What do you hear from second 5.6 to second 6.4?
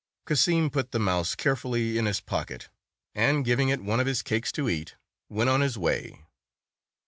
his way.